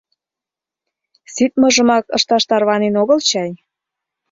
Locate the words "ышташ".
2.17-2.43